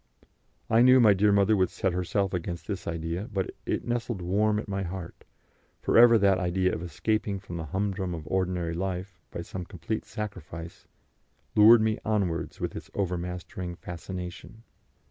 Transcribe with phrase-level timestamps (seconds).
[0.67, 4.57] I knew my dear mother would set herself against this idea, but it nestled warm
[4.57, 5.25] at my heart,
[5.79, 10.03] for ever that idea of escaping from the humdrum of ordinary life by some complete
[10.05, 10.87] sacrifice
[11.55, 14.63] lured me onwards with its overmastering fascination.